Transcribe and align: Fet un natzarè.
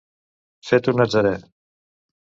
Fet 0.69 0.91
un 0.93 0.99
natzarè. 1.03 1.37